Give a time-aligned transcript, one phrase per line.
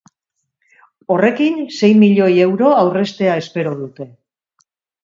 [1.15, 4.13] Horrekin sei milioi euro aurreztea espero dute.